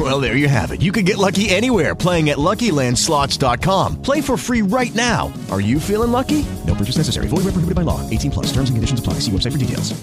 [0.00, 0.80] Well, there you have it.
[0.80, 4.00] You can get lucky anywhere playing at LuckyLandSlots.com.
[4.00, 5.30] Play for free right now.
[5.50, 6.46] Are you feeling lucky?
[6.66, 7.28] No purchase necessary.
[7.28, 8.08] Void where prohibited by law.
[8.08, 8.46] 18 plus.
[8.46, 9.14] Terms and conditions apply.
[9.14, 10.00] See website for details.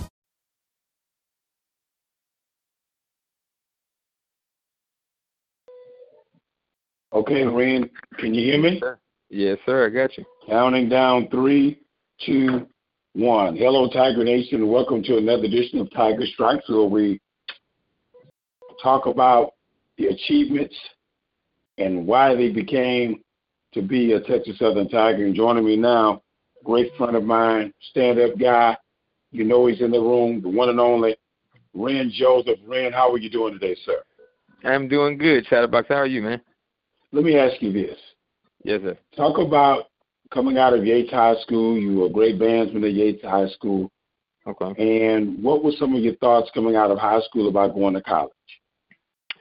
[7.12, 8.80] Okay, Ren, can you hear me?
[9.32, 9.88] Yes, sir.
[9.88, 10.26] I got you.
[10.48, 11.80] Counting down three,
[12.24, 12.68] two,
[13.14, 13.58] one.
[13.58, 17.20] Hello, Tiger Nation, and welcome to another edition of Tiger Strikes, where we
[18.84, 19.54] talk about
[19.98, 20.76] the achievements
[21.78, 23.22] and why they became
[23.74, 25.26] to be a Texas Southern Tiger.
[25.26, 26.22] And joining me now,
[26.64, 28.78] great friend of mine, stand-up guy.
[29.32, 31.16] You know he's in the room, the one and only
[31.74, 32.60] Ren Joseph.
[32.66, 34.02] Ren, how are you doing today, sir?
[34.64, 35.86] I'm doing good, Chattabox.
[35.90, 36.42] How are you, man?
[37.12, 37.98] Let me ask you this.
[38.64, 38.98] Yes, sir.
[39.16, 39.86] Talk about
[40.34, 41.78] coming out of Yates High School.
[41.78, 43.92] You were a great bandsman at Yates High School.
[44.48, 45.14] Okay.
[45.14, 48.02] And what were some of your thoughts coming out of high school about going to
[48.02, 48.32] college?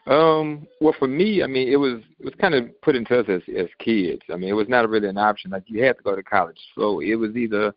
[0.06, 3.26] Um, well, for me, I mean, it was it was kind of put into us
[3.28, 4.22] as as kids.
[4.32, 5.50] I mean, it was not really an option.
[5.50, 7.74] Like you had to go to college, so it was either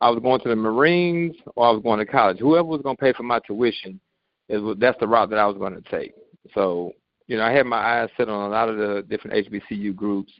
[0.00, 2.38] I was going to the Marines or I was going to college.
[2.38, 4.00] Whoever was going to pay for my tuition,
[4.48, 6.14] is that's the route that I was going to take.
[6.54, 6.92] So,
[7.26, 10.32] you know, I had my eyes set on a lot of the different HBCU groups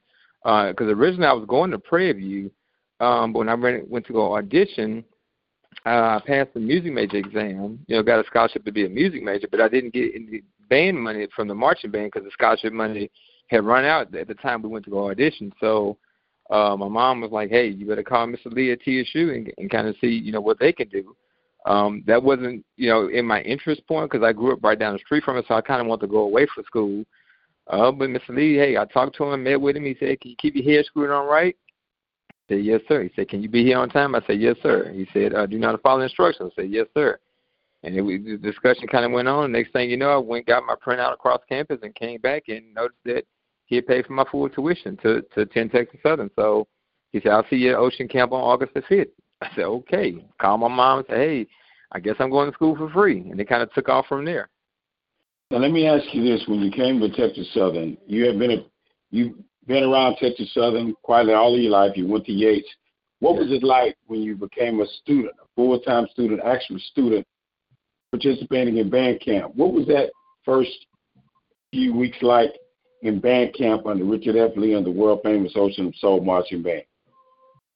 [0.43, 2.51] because uh, originally I was going to Prairie View,
[3.01, 5.05] um, but when I went, went to go audition,
[5.85, 7.81] uh, I passed the music major exam.
[7.87, 10.43] You know, got a scholarship to be a music major, but I didn't get any
[10.69, 13.11] band money from the marching band because the scholarship money
[13.49, 15.53] had run out at the time we went to go audition.
[15.61, 15.97] So
[16.51, 18.47] uh, my mom was like, "Hey, you better call Mr.
[18.47, 21.17] Lee at TSU and, and kind of see, you know, what they can do."
[21.67, 24.95] Um, that wasn't, you know, in my interest point because I grew up right down
[24.95, 27.05] the street from it, so I kind of wanted to go away from school.
[27.67, 28.31] Uh, but Mr.
[28.31, 29.85] Lee, hey, I talked to him, met with him.
[29.85, 31.55] He said, "Can you keep your head screwed on right?"
[32.31, 34.57] I said, "Yes, sir." He said, "Can you be here on time?" I said, "Yes,
[34.63, 37.19] sir." He said, uh, "Do not follow instructions." I said, "Yes, sir."
[37.83, 39.53] And it, the discussion kind of went on.
[39.53, 42.75] Next thing you know, I went got my printout across campus and came back and
[42.75, 43.25] noticed that
[43.67, 46.31] he had paid for my full tuition to to attend Texas Southern.
[46.37, 46.67] So
[47.13, 49.11] he said, "I'll see you at Ocean Camp on August the 5th.
[49.41, 51.47] I said, "Okay." Call my mom and say, "Hey,
[51.93, 54.25] I guess I'm going to school for free," and it kind of took off from
[54.25, 54.49] there.
[55.51, 58.51] Now let me ask you this: When you came to Texas Southern, you have been
[58.51, 58.67] a,
[59.11, 61.97] you've been around Texas Southern quite all of your life.
[61.97, 62.69] You went to Yates.
[63.21, 67.27] What was it like when you became a student, a full-time student, actual student,
[68.11, 69.55] participating in band camp?
[69.55, 70.11] What was that
[70.45, 70.87] first
[71.73, 72.51] few weeks like
[73.03, 74.57] in band camp under Richard F.
[74.57, 76.83] Lee and the world famous Ocean of Soul marching band?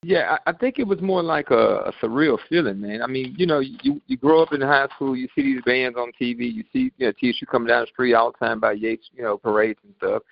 [0.04, 3.02] Yeah, I, I think it was more like a, a surreal feeling, man.
[3.02, 5.96] I mean, you know, you you grow up in high school, you see these bands
[5.96, 8.72] on TV, you see you know TSU coming down the street all the time by
[8.72, 10.22] Yates, you know, parades and stuff,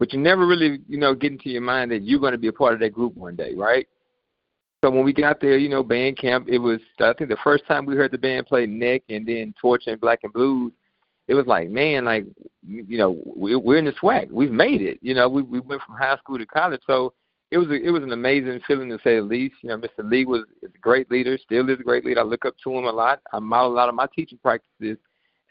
[0.00, 2.48] but you never really, you know, get into your mind that you're going to be
[2.48, 3.86] a part of that group one day, right?
[4.82, 7.66] So when we got there, you know, band camp, it was I think the first
[7.66, 10.72] time we heard the band play Neck and then Torch and Black and Blues,
[11.28, 12.24] it was like, man, like
[12.66, 14.98] you know, we're in the swag, we've made it.
[15.00, 17.12] You know, we we went from high school to college, so
[17.52, 19.54] it was a, it was an amazing feeling to say the least.
[19.62, 20.02] You know, Mr.
[20.02, 22.20] Lee was a great leader, still is a great leader.
[22.20, 23.20] I look up to him a lot.
[23.32, 24.98] I model a lot of my teaching practices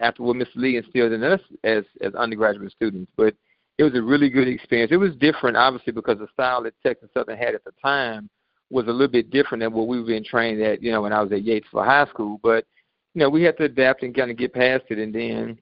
[0.02, 0.56] after what Mr.
[0.56, 3.10] Lee instilled in us as as undergraduate students.
[3.16, 3.34] But
[3.78, 4.92] it was a really good experience.
[4.92, 8.30] It was different, obviously, because the style that Texas Southern had at the time
[8.72, 10.82] was a little bit different than what we've been trained at.
[10.82, 12.66] You know, when I was at Yates for high school, but
[13.14, 15.60] you know, we had to adapt and kind of get past it, and then.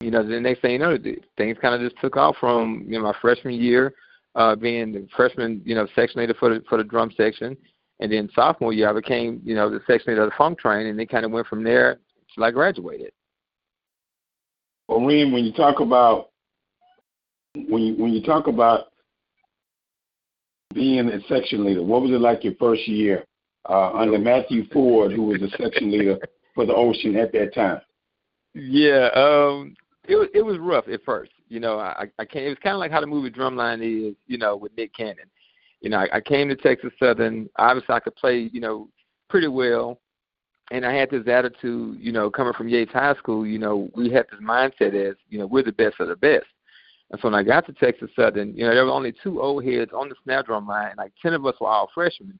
[0.00, 0.98] You know, the next thing you know,
[1.36, 3.94] things kind of just took off from you know my freshman year
[4.34, 7.56] uh, being the freshman, you know, section leader for the for the drum section,
[8.00, 10.86] and then sophomore year I became, you know, the section leader of the funk train,
[10.86, 11.98] and it kind of went from there
[12.34, 13.12] till I graduated.
[14.88, 16.30] Well, Ren, when you talk about
[17.54, 18.91] when you when you talk about
[20.72, 23.24] being a section leader, what was it like your first year
[23.68, 26.18] uh, under Matthew Ford, who was the section leader
[26.54, 27.80] for the Ocean at that time?
[28.54, 29.74] Yeah, um,
[30.06, 31.32] it was it was rough at first.
[31.48, 32.44] You know, I I came.
[32.44, 34.14] It was kind of like how the movie Drumline is.
[34.26, 35.30] You know, with Nick Cannon.
[35.80, 37.48] You know, I, I came to Texas Southern.
[37.56, 38.50] Obviously, I could play.
[38.52, 38.88] You know,
[39.30, 40.00] pretty well,
[40.70, 41.98] and I had this attitude.
[42.00, 43.46] You know, coming from Yates High School.
[43.46, 46.46] You know, we had this mindset as you know we're the best of the best.
[47.12, 49.64] And so when I got to Texas Southern, you know, there were only two old
[49.64, 52.38] heads on the snare drum line, and like ten of us were all freshmen.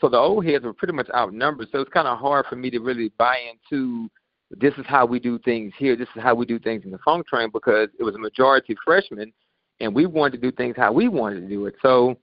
[0.00, 1.68] So the old heads were pretty much outnumbered.
[1.70, 3.38] So it's kind of hard for me to really buy
[3.70, 4.10] into
[4.50, 5.96] this is how we do things here.
[5.96, 8.74] This is how we do things in the funk train because it was a majority
[8.84, 9.32] freshmen,
[9.80, 11.74] and we wanted to do things how we wanted to do it.
[11.82, 12.16] So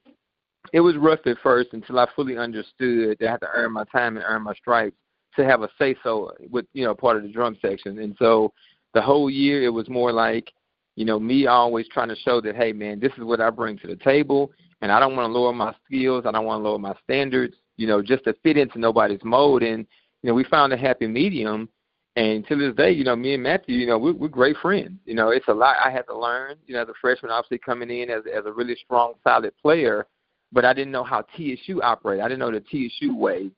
[0.71, 3.83] it was rough at first until I fully understood that I had to earn my
[3.91, 4.95] time and earn my stripes
[5.35, 7.99] to have a say so with you know part of the drum section.
[7.99, 8.51] And so
[8.95, 10.51] the whole year it was more like
[10.95, 13.77] you know me always trying to show that hey man, this is what I bring
[13.79, 14.51] to the table,
[14.81, 16.25] and I don't want to lower my skills.
[16.27, 17.55] I don't want to lower my standards.
[17.77, 19.63] You know, just to fit into nobody's mode.
[19.63, 19.87] And
[20.21, 21.69] you know, we found a happy medium.
[22.15, 24.99] And to this day, you know, me and Matthew, you know, we're, we're great friends.
[25.05, 26.57] You know, it's a lot I had to learn.
[26.67, 30.05] You know, as a freshman, obviously coming in as as a really strong, solid player,
[30.51, 32.23] but I didn't know how TSU operated.
[32.23, 33.49] I didn't know the TSU way,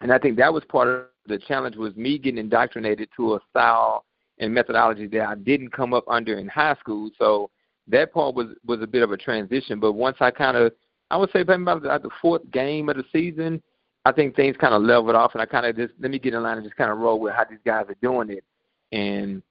[0.00, 3.40] and I think that was part of the challenge was me getting indoctrinated to a
[3.50, 4.04] style
[4.38, 7.10] and methodology that I didn't come up under in high school.
[7.18, 7.50] So
[7.88, 9.80] that part was was a bit of a transition.
[9.80, 10.72] But once I kind of,
[11.10, 13.62] I would say about the, fourth game of the season,
[14.04, 16.34] I think things kind of leveled off, and I kind of just let me get
[16.34, 18.44] in line and just kind of roll with how these guys are doing it.
[18.90, 19.42] And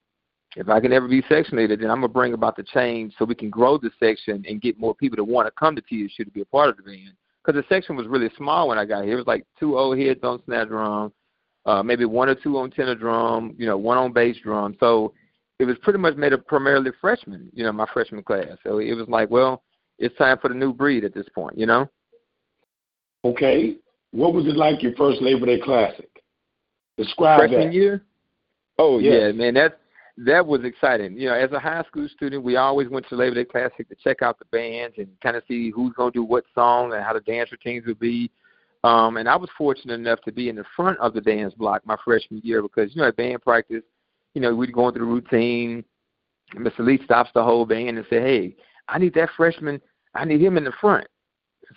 [0.55, 3.25] if I can ever be section leader, then I'm gonna bring about the change so
[3.25, 6.25] we can grow the section and get more people to want to come to TSU
[6.25, 7.13] to be a part of the band.
[7.43, 9.13] Because the section was really small when I got here.
[9.13, 11.11] It was like two old heads on snare drum,
[11.65, 14.75] uh, maybe one or two on tenor drum, you know, one on bass drum.
[14.79, 15.13] So
[15.59, 18.57] it was pretty much made of primarily freshmen, you know, my freshman class.
[18.63, 19.63] So it was like, well,
[19.99, 21.89] it's time for the new breed at this point, you know.
[23.23, 23.75] Okay,
[24.11, 26.09] what was it like your first Labor Day Classic?
[26.97, 27.73] Describe freshman that.
[27.73, 28.03] year.
[28.79, 29.13] Oh yes.
[29.13, 29.79] yeah, man, that
[30.17, 31.17] that was exciting.
[31.17, 33.95] You know, as a high school student, we always went to Labor Day Classic to
[34.03, 37.03] check out the bands and kind of see who's going to do what song and
[37.03, 38.31] how the dance routines would be.
[38.83, 41.85] Um, and I was fortunate enough to be in the front of the dance block
[41.85, 43.83] my freshman year because, you know, at band practice,
[44.33, 45.83] you know, we'd go through the routine.
[46.55, 46.79] Mr.
[46.79, 48.55] Lee stops the whole band and say, hey,
[48.87, 49.79] I need that freshman.
[50.15, 51.07] I need him in the front.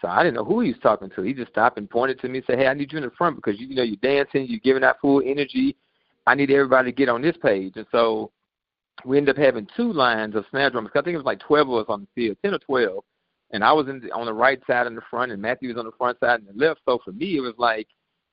[0.00, 1.22] So I didn't know who he was talking to.
[1.22, 3.10] He just stopped and pointed to me and said, hey, I need you in the
[3.10, 5.76] front because, you, you know, you're dancing, you're giving that full energy.
[6.26, 7.74] I need everybody to get on this page.
[7.76, 8.32] And so
[9.04, 10.90] we ended up having two lines of snare drummers.
[10.94, 13.04] I think it was like 12 of us on the field, 10 or 12
[13.54, 15.78] and I was in the, on the right side in the front, and Matthew was
[15.78, 16.80] on the front side and the left.
[16.84, 17.86] So for me, it was like,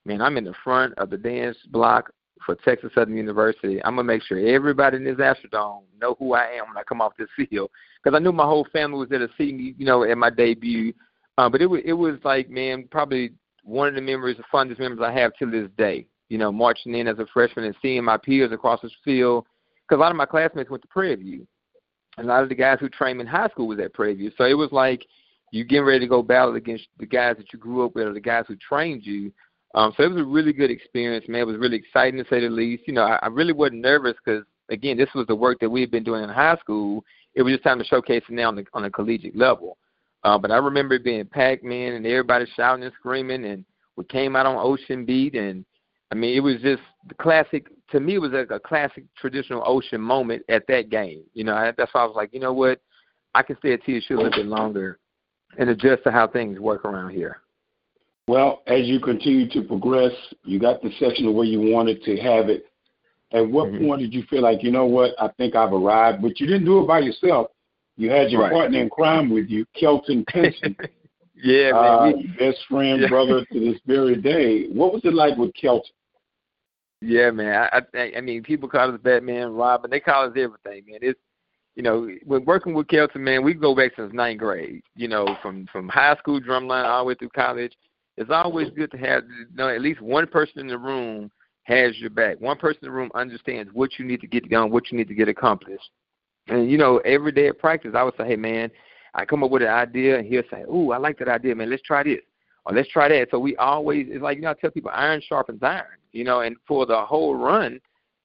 [0.03, 2.09] man, I'm in the front of the dance block
[2.43, 3.81] for Texas Southern University.
[3.85, 7.01] I'm gonna make sure everybody in this Astrodome know who I am when I come
[7.01, 7.69] off this field,
[8.03, 10.31] because I knew my whole family was there to see me, you know, at my
[10.31, 10.91] debut.
[11.37, 13.31] Uh, but it was it was like, man, probably
[13.63, 16.07] one of the memories, the fondest memories I have to this day.
[16.29, 19.45] You know, marching in as a freshman and seeing my peers across the field,
[19.87, 21.47] because a lot of my classmates went to Prairie View
[22.17, 24.31] a lot of the guys who trained in high school was at Prairie View.
[24.37, 25.05] So it was like
[25.51, 28.13] you getting ready to go battle against the guys that you grew up with or
[28.13, 29.31] the guys who trained you.
[29.73, 31.41] Um, so it was a really good experience, man.
[31.41, 32.83] It was really exciting to say the least.
[32.87, 35.81] You know, I, I really wasn't nervous because again, this was the work that we
[35.81, 37.03] had been doing in high school.
[37.35, 39.77] It was just time to showcase it now on the on a collegiate level.
[40.23, 43.65] Uh, but I remember it being packed, man, and everybody shouting and screaming, and
[43.95, 45.65] we came out on Ocean Beat, and
[46.11, 47.67] I mean, it was just the classic.
[47.91, 51.23] To me, it was like a classic traditional Ocean moment at that game.
[51.33, 52.81] You know, I, that's why I was like, you know what,
[53.35, 54.99] I can stay at TSU a little bit longer
[55.57, 57.41] and adjust to how things work around here.
[58.27, 60.13] Well, as you continue to progress,
[60.45, 62.65] you got the section where you wanted to have it.
[63.33, 63.85] At what mm-hmm.
[63.85, 66.21] point did you feel like, you know what, I think I've arrived?
[66.21, 67.47] But you didn't do it by yourself.
[67.97, 68.51] You had your right.
[68.51, 70.75] partner in crime with you, Kelton Pinson.
[71.35, 72.35] yeah, uh, man.
[72.37, 73.07] best friend, yeah.
[73.07, 74.67] brother to this very day.
[74.71, 75.91] What was it like with Kelton?
[77.01, 77.67] Yeah, man.
[77.71, 79.89] I, I I mean, people call us Batman, Robin.
[79.89, 80.99] They call us everything, man.
[81.01, 81.19] It's
[81.75, 84.83] you know, when working with Kelton, man, we go back since ninth grade.
[84.95, 87.73] You know, from from high school drumline all the way through college.
[88.17, 91.31] It's always good to have you know at least one person in the room
[91.63, 92.39] has your back.
[92.39, 95.07] One person in the room understands what you need to get done, what you need
[95.07, 95.89] to get accomplished.
[96.47, 98.69] And you know, every day at practice, I would say, "Hey, man,
[99.15, 101.69] I come up with an idea," and he'll say, "Ooh, I like that idea, man.
[101.69, 102.19] Let's try this."
[102.65, 103.29] or let's try that.
[103.31, 106.41] So we always it's like you know I tell people iron sharpens iron, you know,
[106.41, 107.79] and for the whole run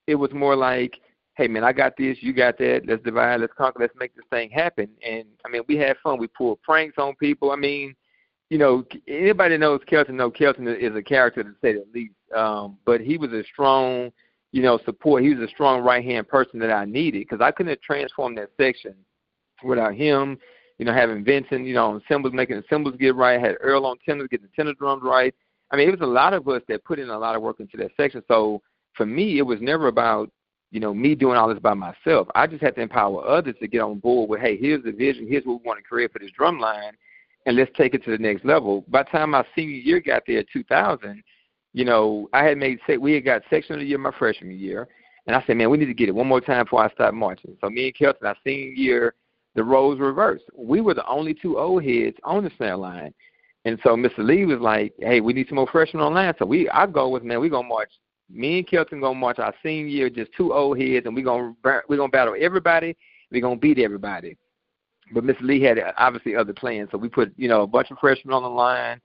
[0.07, 0.95] it was more like,
[1.37, 4.25] Hey man, I got this, you got that, let's divide, let's conquer, let's make this
[4.31, 4.89] thing happen.
[5.07, 6.19] And I mean we had fun.
[6.19, 7.51] We pulled pranks on people.
[7.51, 7.95] I mean,
[8.49, 12.15] you know, anybody knows Kelton know Kelton is a character to say the least.
[12.35, 14.11] Um, but he was a strong,
[14.53, 15.23] you know, support.
[15.23, 18.39] He was a strong right hand person that I needed because I couldn't have transformed
[18.39, 18.95] that section
[19.63, 20.39] without him
[20.79, 23.87] you know, having Vincent, you know, on cymbals, making the cymbals get right, had Earl
[23.87, 25.35] on tenors, getting the tenor drums right.
[25.71, 27.61] I mean, it was a lot of us that put in a lot of work
[27.61, 28.23] into that section.
[28.29, 28.63] So
[28.95, 30.31] for me, it was never about,
[30.71, 32.29] you know, me doing all this by myself.
[32.35, 35.27] I just had to empower others to get on board with, hey, here's the vision,
[35.29, 36.93] here's what we want to create for this drum line,
[37.47, 38.85] and let's take it to the next level.
[38.89, 41.23] By the time my senior year got there, 2000,
[41.73, 44.89] you know, I had made we had got section of the year my freshman year,
[45.27, 47.15] and I said, man, we need to get it one more time before I start
[47.15, 47.57] marching.
[47.61, 49.15] So me and Kelton, our senior year,
[49.55, 50.45] the roles reversed.
[50.57, 53.13] We were the only two old heads on the snare line.
[53.67, 54.19] And so Mr.
[54.19, 56.33] Lee was like, Hey, we need some more freshmen on line.
[56.39, 57.91] So we our goal was, man, we're gonna march
[58.29, 61.55] me and Kelton gonna march our senior year, just two old heads, and we're gonna
[61.89, 62.97] we're gonna battle everybody.
[63.31, 64.37] We're gonna beat everybody.
[65.13, 65.43] But Mr.
[65.43, 68.35] Lee had uh, obviously other plans, so we put you know a bunch of freshmen
[68.35, 69.01] on the line,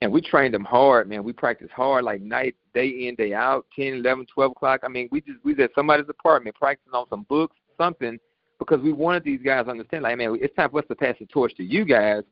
[0.00, 1.22] and we trained them hard, man.
[1.22, 4.80] We practiced hard, like night, day in, day out, ten, eleven, twelve o'clock.
[4.82, 8.18] I mean, we just we was at somebody's apartment practicing on some books, something,
[8.58, 11.14] because we wanted these guys to understand, like, man, it's time for us to pass
[11.20, 12.24] the torch to you guys.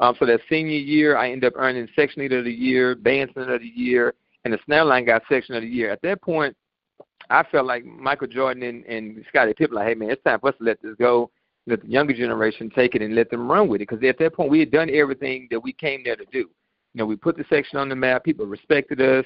[0.00, 3.30] Um, so that senior year, I ended up earning section leader of the year, band
[3.34, 4.14] center of the year,
[4.44, 5.90] and the snare line got section of the year.
[5.90, 6.56] At that point,
[7.30, 10.50] I felt like Michael Jordan and, and Scottie Pippen, like, hey man, it's time for
[10.50, 11.30] us to let this go,
[11.66, 13.88] let the younger generation take it and let them run with it.
[13.88, 16.38] Because at that point, we had done everything that we came there to do.
[16.38, 16.48] You
[16.94, 18.24] know, we put the section on the map.
[18.24, 19.24] People respected us.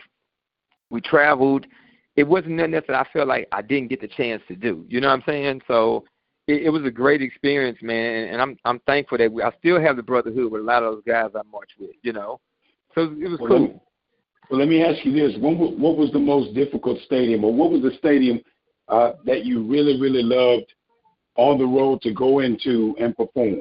[0.90, 1.66] We traveled.
[2.16, 4.84] It wasn't nothing that I felt like I didn't get the chance to do.
[4.88, 5.62] You know what I'm saying?
[5.68, 6.04] So
[6.52, 9.80] it, it was a great experience, man, and I'm I'm thankful that we, I still
[9.80, 11.90] have the brotherhood with a lot of those guys I marched with.
[12.02, 12.40] You know,
[12.94, 13.60] so it was well, cool.
[13.60, 13.80] Let me,
[14.50, 17.70] well, let me ask you this: what, what was the most difficult stadium, or what
[17.70, 18.40] was the stadium
[18.88, 20.72] uh, that you really, really loved
[21.36, 23.60] on the road to go into and perform?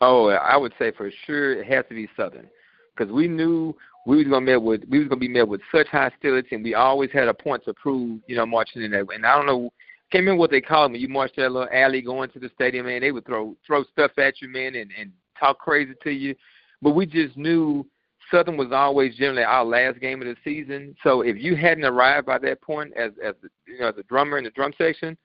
[0.00, 2.48] Oh, I would say for sure it has to be Southern
[2.94, 3.74] because we knew
[4.06, 6.74] we was gonna met with we was gonna be met with such hostility, and we
[6.74, 9.06] always had a point to prove, you know, marching in that.
[9.12, 9.72] And I don't know,
[10.10, 10.98] can't remember what they called me.
[10.98, 13.00] You marched that little alley going to the stadium, man.
[13.00, 16.34] They would throw throw stuff at you, man, and and talk crazy to you.
[16.80, 17.86] But we just knew
[18.30, 20.94] Southern was always generally our last game of the season.
[21.02, 24.02] So if you hadn't arrived by that point as as the, you know as a
[24.04, 25.16] drummer in the drum section,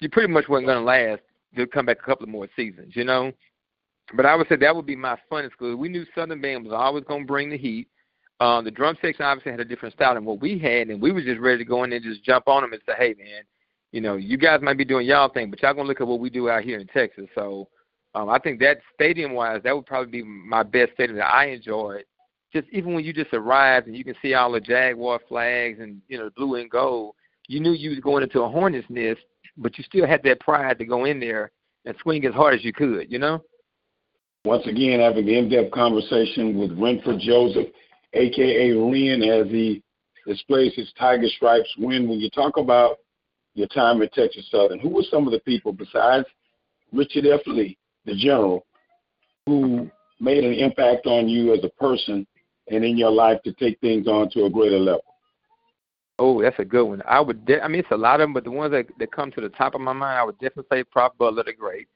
[0.00, 1.22] you pretty much wasn't gonna last
[1.56, 3.32] to come back a couple of more seasons, you know.
[4.16, 5.76] But I would say that would be my funnest school.
[5.76, 7.88] We knew Southern Band was always going to bring the heat.
[8.40, 11.12] Um, the drum section obviously had a different style than what we had, and we
[11.12, 13.42] were just ready to go in and just jump on them and say, hey, man,
[13.92, 16.18] you know, you guys might be doing y'all thing, but y'all to look at what
[16.18, 17.26] we do out here in Texas.
[17.34, 17.68] So
[18.14, 22.04] um, I think that stadium-wise, that would probably be my best stadium that I enjoyed.
[22.52, 26.02] Just even when you just arrived and you can see all the Jaguar flags and,
[26.08, 27.14] you know, blue and gold,
[27.48, 29.20] you knew you was going into a hornet's nest,
[29.56, 31.50] but you still had that pride to go in there
[31.84, 33.42] and swing as hard as you could, you know?
[34.44, 37.68] Once again, having an in-depth conversation with Renford Joseph,
[38.14, 39.82] aka Ren, as he
[40.26, 42.08] displays his tiger stripes win.
[42.08, 42.98] When you talk about
[43.54, 46.26] your time at Texas Southern, who were some of the people besides
[46.92, 47.40] Richard F.
[47.46, 48.66] Lee, the general,
[49.46, 49.90] who
[50.20, 52.26] made an impact on you as a person
[52.68, 55.04] and in your life to take things on to a greater level?
[56.18, 57.02] Oh, that's a good one.
[57.06, 57.44] I would.
[57.46, 59.40] De- I mean, it's a lot of them, but the ones that that come to
[59.40, 61.12] the top of my mind, I would definitely say Prof.
[61.18, 61.88] Butler the Great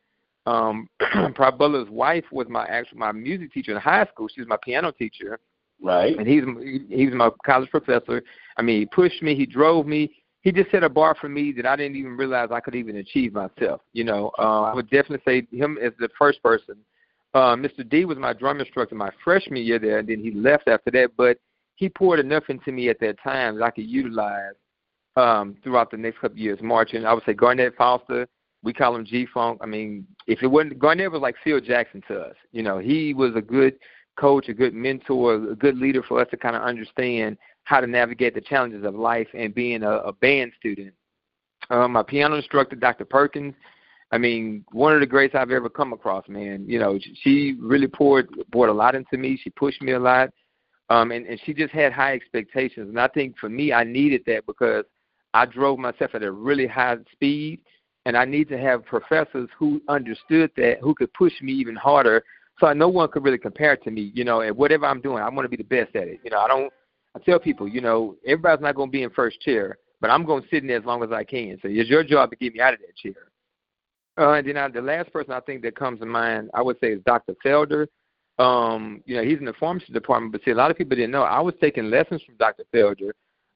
[0.46, 0.88] um
[1.34, 4.28] Prof Butler's wife was my actual my music teacher in high school.
[4.32, 5.38] She was my piano teacher.
[5.82, 6.16] Right.
[6.16, 6.44] And he's
[6.88, 8.22] he's my college professor.
[8.56, 10.10] I mean, he pushed me, he drove me.
[10.46, 12.98] He just set a bar for me that I didn't even realize I could even
[12.98, 13.80] achieve myself.
[13.94, 16.76] You know, uh, I would definitely say him as the first person.
[17.34, 17.86] Uh, Mr.
[17.88, 21.16] D was my drum instructor my freshman year there, and then he left after that.
[21.16, 21.38] But
[21.74, 24.54] he poured enough into me at that time that I could utilize
[25.16, 27.04] um, throughout the next couple years marching.
[27.06, 28.28] I would say Garnett Foster,
[28.62, 29.58] we call him G Funk.
[29.60, 32.36] I mean, if it wasn't Garnett was like Phil Jackson to us.
[32.52, 33.74] You know, he was a good
[34.16, 37.86] coach, a good mentor, a good leader for us to kind of understand how to
[37.86, 40.94] navigate the challenges of life and being a, a band student.
[41.68, 43.04] Um, my piano instructor, Dr.
[43.04, 43.54] Perkins.
[44.12, 46.64] I mean, one of the greats I've ever come across, man.
[46.68, 49.38] You know, she really poured poured a lot into me.
[49.42, 50.30] She pushed me a lot,
[50.90, 52.88] um, and and she just had high expectations.
[52.88, 54.84] And I think for me, I needed that because
[55.34, 57.58] I drove myself at a really high speed,
[58.04, 62.22] and I need to have professors who understood that, who could push me even harder.
[62.60, 65.28] So no one could really compare to me, you know, and whatever I'm doing, I
[65.28, 66.20] want to be the best at it.
[66.22, 66.72] You know, I don't.
[67.16, 70.26] I tell people, you know, everybody's not going to be in first chair, but I'm
[70.26, 71.58] going to sit in there as long as I can.
[71.62, 73.30] So it's your job to get me out of that chair.
[74.18, 76.78] Uh, and then I, the last person I think that comes to mind, I would
[76.78, 77.34] say, is Dr.
[77.44, 77.86] Felder.
[78.38, 81.10] Um, you know, he's in the pharmacy department, but see, a lot of people didn't
[81.10, 81.22] know.
[81.22, 82.64] I was taking lessons from Dr.
[82.72, 83.12] Felder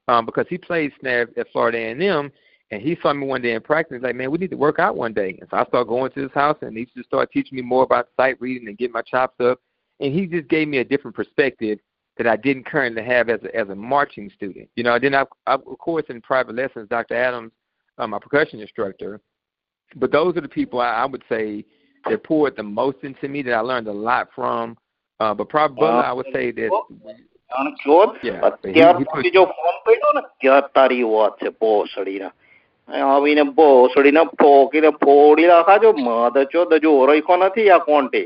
[0.08, 2.32] um, because he played snare at Florida A&M,
[2.70, 3.96] and he saw me one day in practice.
[3.96, 5.36] He's like, man, we need to work out one day.
[5.38, 7.82] And so I started going to his house, and he just started teaching me more
[7.82, 9.60] about sight reading and getting my chops up.
[9.98, 11.78] And he just gave me a different perspective
[12.19, 14.69] that I didn't currently have as a, as a marching student.
[14.75, 17.15] You know, then I, I, of course in private lessons, Dr.
[17.15, 17.51] Adams,
[17.97, 19.19] um, my percussion instructor.
[19.95, 21.65] But those are the people I, I would say
[22.09, 24.77] that poured the most into me that I learned a lot from.
[25.19, 26.69] Uh, but probably uh, I would say that.
[28.23, 32.31] Yeah, અત્યાર સુધી જો form પડ્યો ને ત્યાં તારી વાત છે ભોસડીના
[33.11, 38.23] આવીને ભોસડીને ફોકીને ફોડી નાખાજો મધ ચો જો રખ્યો નથી આ Conte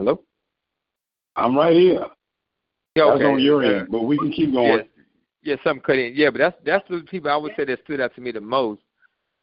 [0.00, 0.20] Hello?
[1.36, 2.06] I'm right here.
[2.96, 3.24] Yeah, That's okay.
[3.26, 4.66] on your Uh, end, but we can keep going.
[4.68, 4.82] Yeah,
[5.44, 6.12] yeah, something cut in.
[6.14, 8.40] Yeah, but that's that's the people I would say that stood out to me the
[8.40, 8.80] most.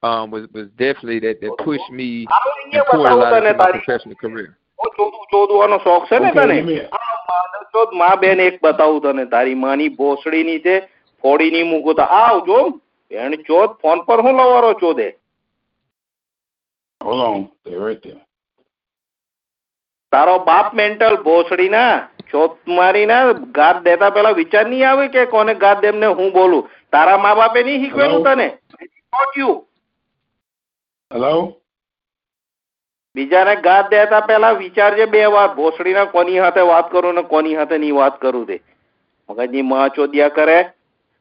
[0.03, 2.27] Um, was was definitely that that pushed me
[2.73, 4.49] and poured a lot into my professional career.
[4.97, 8.55] ચોદું ચોદવાનો શોખ છે ને Okay, તને let me- આ માધવ ચોદ માં બેન એક
[8.61, 10.75] બતાવું તને તારી માની ભોસડીની છે
[11.23, 12.57] ફોડીની મૂકું તો આવ જો
[13.11, 15.07] બેન ચોદ ફોન પર હું લવારો ચોદે
[17.01, 17.39] Hold on.
[17.61, 18.21] Stay right there.
[20.12, 25.26] તારો બાપ મેન્ટલ ભોસડી ના ચોથ મારી ના ગાત દેતા પેલા વિચાર નહીં આવે કે
[25.26, 26.68] કોને ગાત દેમ ને હું બોલું?
[26.92, 28.48] તારા મા બાપે નહીં શીખવેલું તને?
[31.10, 31.32] હેલો
[33.16, 37.78] બીજાને ગાત દેતા પેલા વિચારજે બે વાર ભોસડીના કોની હાથે વાત કરું ને કોની હાથે
[37.78, 38.60] નહીં વાત કરું તે?
[39.28, 40.58] મગજની માં ચોદ્યા કરે.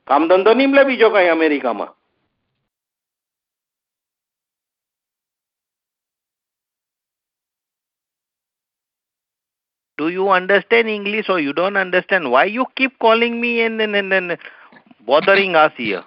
[0.07, 1.89] કામ ધંધો નહીં મળે બીજો કઈ અમેરિકામાં?
[9.97, 12.31] Do you understand English or you don't understand?
[12.31, 14.37] Why you keep calling me and, and, and, and
[15.05, 16.03] bothering us here?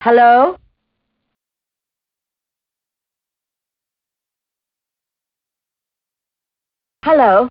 [0.00, 0.56] Hello?
[7.04, 7.48] Hello?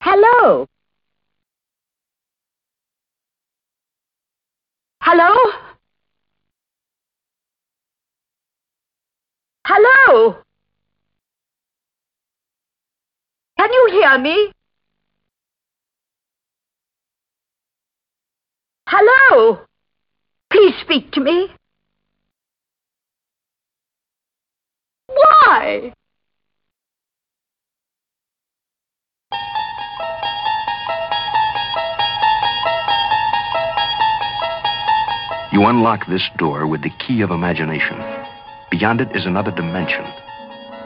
[0.00, 0.66] Hello?
[5.00, 5.32] Hello?
[9.66, 10.36] Hello?
[13.58, 14.52] Can you hear me?
[18.96, 19.58] Hello?
[20.52, 21.48] Please speak to me.
[25.08, 25.92] Why?
[35.52, 37.98] You unlock this door with the key of imagination.
[38.70, 40.04] Beyond it is another dimension.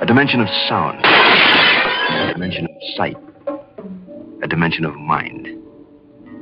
[0.00, 1.04] A dimension of sound.
[1.04, 3.16] A dimension of sight.
[4.42, 5.57] A dimension of mind.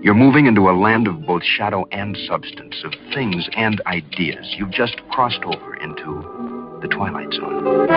[0.03, 4.55] You're moving into a land of both shadow and substance, of things and ideas.
[4.57, 7.97] You've just crossed over into the Twilight Zone.